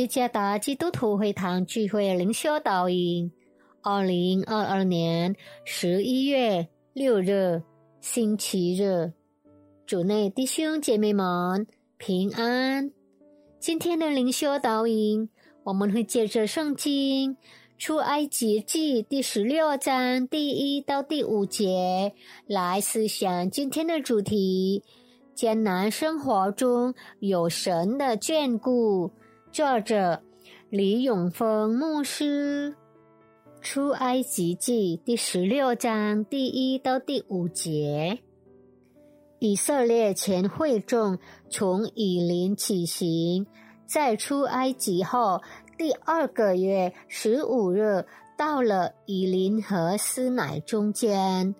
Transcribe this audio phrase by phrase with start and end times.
[0.00, 3.30] 耶加达基督徒会堂聚会灵修导引，
[3.82, 7.62] 二零二二年十一月六日
[8.00, 9.12] 星期日，
[9.84, 11.66] 主内弟兄姐妹们
[11.98, 12.90] 平安。
[13.58, 15.28] 今天的灵修导引，
[15.64, 17.36] 我们会借着圣经
[17.76, 22.14] 出埃及记第十六章第一到第五节
[22.46, 24.82] 来思想今天的主题：
[25.34, 29.10] 艰难生活中有神的眷顾。
[29.52, 30.22] 作者
[30.68, 32.70] 李永峰牧师，
[33.60, 38.20] 《出埃及记》第十六章第一到第五节：
[39.40, 41.18] 以色列全会众
[41.50, 43.44] 从以林起行，
[43.86, 45.42] 在出埃及后
[45.76, 48.06] 第二个月十五日，
[48.38, 51.56] 到了以林和斯乃中间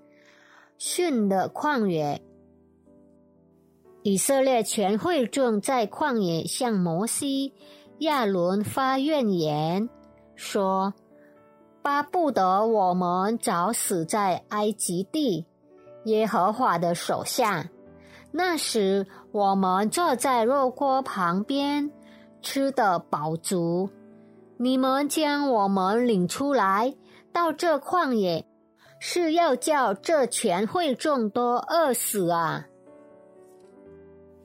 [0.78, 2.22] 逊的旷野。
[4.02, 7.52] 以色列全会众在旷野向摩西。
[8.00, 9.90] 亚伦发怨言
[10.34, 10.94] 说
[11.82, 15.46] ：“巴不得我们早死在埃及地，
[16.06, 17.68] 耶和华的手下。
[18.32, 21.92] 那时我们坐在肉锅旁边，
[22.40, 23.90] 吃得饱足。
[24.56, 26.94] 你们将我们领出来
[27.34, 28.46] 到这旷野，
[28.98, 32.64] 是要叫这全会众都饿死啊！”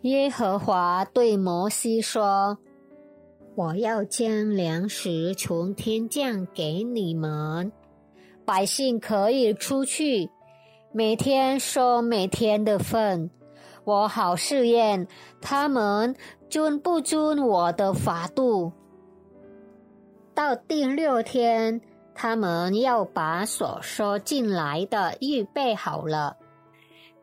[0.03, 2.58] 耶和华对摩西说。
[3.56, 7.72] 我要将粮食从天降给你们，
[8.44, 10.30] 百姓可以出去，
[10.92, 13.31] 每天收每天的份。
[13.86, 15.08] 我好试验
[15.42, 16.17] 他们
[16.50, 18.73] 遵不遵我的法度。
[20.33, 21.80] 到第六天，
[22.14, 26.36] 他们要把所说进来的预备好了，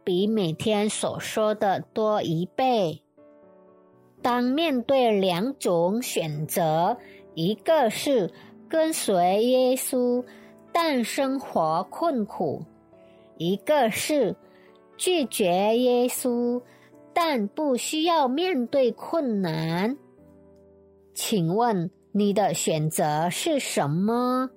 [0.02, 3.02] 比每天所说的多一倍。
[4.22, 6.96] 当面对两种选择，
[7.34, 8.30] 一个是
[8.68, 10.24] 跟随耶稣
[10.72, 12.64] 但生活困苦，
[13.36, 14.34] 一个是
[14.96, 16.62] 拒绝耶稣
[17.12, 19.96] 但不需要面对困难。
[21.12, 24.48] 请问你的选择是什么？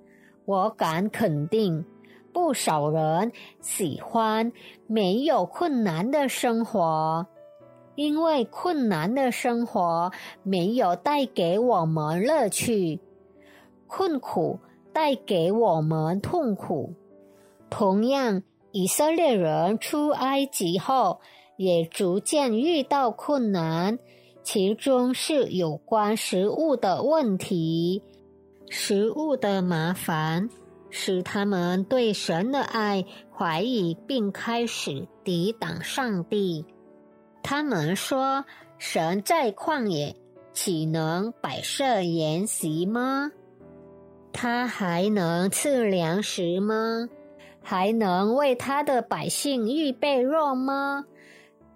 [0.46, 1.84] 我敢肯定，
[2.32, 3.32] 不少人
[3.62, 4.52] 喜欢
[4.86, 7.26] 没有困难的生活。
[7.96, 10.12] 因为困难的生活
[10.44, 13.00] 没有带给我们乐趣，
[13.88, 14.60] 困苦
[14.94, 16.94] 带给我们痛苦。
[17.70, 21.20] 同样，以色列人出埃及后
[21.58, 23.98] 也逐渐遇到困难，
[24.44, 28.04] 其中是有关食物的问题。
[28.70, 30.50] 食物的麻烦
[30.90, 36.66] 使他们对神的爱怀疑，并开始抵挡上帝。
[37.48, 38.44] 他们说
[38.80, 40.16] ：“神在旷野，
[40.52, 43.32] 岂能摆设筵席吗？
[44.34, 47.08] 他还能赐粮食吗？
[47.62, 51.06] 还能为他的百姓预备肉吗？”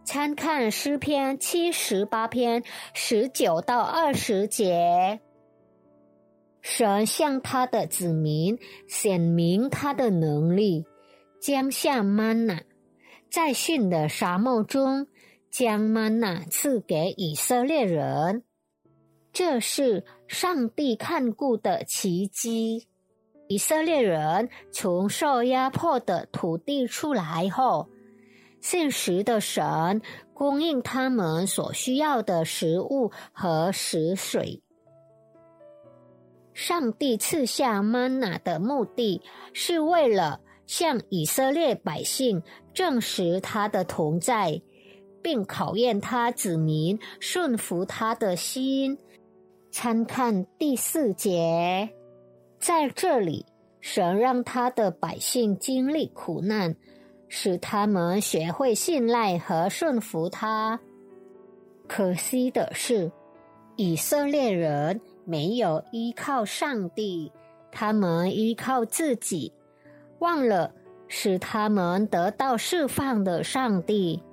[0.03, 2.63] 参看诗篇七十八篇
[2.96, 5.19] 十九到二十节。
[6.62, 8.57] 神向他的子民
[8.88, 10.84] 显明他的能力，
[11.40, 12.59] 将下曼娜，
[13.30, 15.06] 在逊的沙漠中。
[15.52, 18.44] 将曼纳赐给以色列人，
[19.34, 22.88] 这是上帝看顾的奇迹。
[23.48, 27.90] 以色列人从受压迫的土地出来后，
[28.62, 30.02] 现实的神
[30.36, 34.62] 供应他们所需要的食物和食水。
[36.54, 39.22] 上帝赐下曼纳的目的
[39.54, 42.44] 是为了向以色列百姓
[42.74, 44.62] 证实他的同在。
[45.22, 48.98] 并考验他子民顺服他的心。
[49.71, 51.89] 参看第四节，
[52.60, 53.45] 在这里，
[53.81, 56.75] 神让他的百姓经历苦难，
[57.27, 60.80] 使他们学会信赖和顺服他。
[61.88, 63.12] 可惜的是，
[63.75, 67.31] 以色列人没有依靠上帝，
[67.72, 69.54] 他们依靠自己，
[70.18, 70.74] 忘了
[71.07, 74.24] 使他们得到释放的上帝。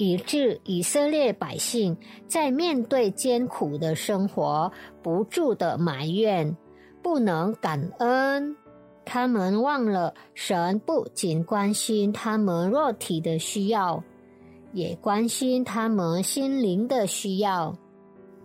[0.00, 1.94] 以致以色列百姓
[2.26, 6.56] 在面对艰苦的生活，不住的埋怨，
[7.02, 8.56] 不能感恩。
[9.04, 14.02] 他们忘了神不仅关心他们肉体的需要，
[14.72, 17.76] 也关心他们心灵的需要。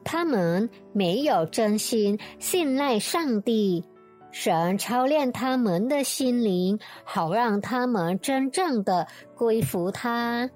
[0.03, 3.85] 他们没有真心信赖上帝，
[4.29, 10.49] 神操练他们的心灵，好让他们真正的归服他。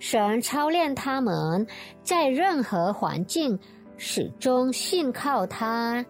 [0.00, 1.64] 神操练他们，
[2.02, 3.56] 在任何环境
[3.98, 6.04] 始终信靠他。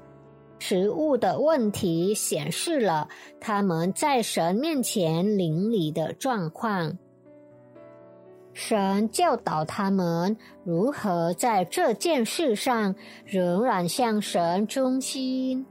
[0.60, 3.08] 食物的问题显示了
[3.40, 6.96] 他们在神面前邻里的状况。
[8.52, 12.94] 神教导他们如何在这件事上
[13.25, 15.66] 仍然向神忠心。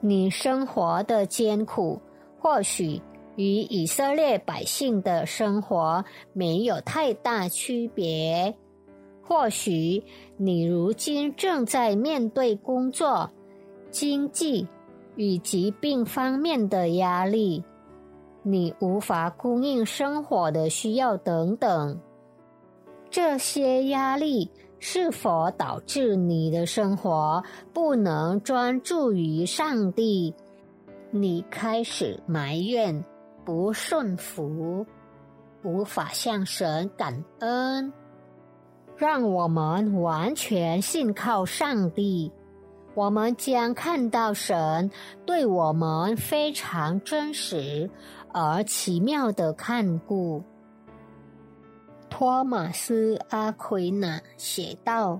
[0.00, 2.00] 你生活的艰苦，
[2.38, 3.00] 或许
[3.36, 8.54] 与以色列百姓的生活没有太大区别。
[9.22, 10.02] 或许
[10.36, 13.30] 你如今正在面对工作。
[13.90, 14.66] 经济
[15.16, 17.62] 与疾病方面的压力，
[18.42, 22.00] 你无法供应生活的需要等等，
[23.10, 27.44] 这些压力是否导致你的生活
[27.74, 30.34] 不能专注于上帝？
[31.10, 33.04] 你开始埋怨、
[33.44, 34.86] 不顺服，
[35.62, 37.92] 无法向神感恩。
[38.96, 42.30] 让我们完全信靠上帝。
[42.94, 44.90] 我们将看到神
[45.24, 47.88] 对我们非常真实
[48.32, 50.42] 而奇妙的看顾。
[52.10, 55.18] 托马斯·阿奎那写道：“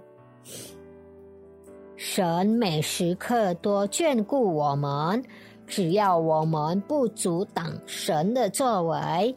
[1.96, 5.24] 神每时刻都眷顾我们，
[5.66, 9.34] 只要我们不阻挡神的作为。”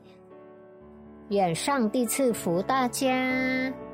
[1.30, 3.85] 愿上帝赐福大家。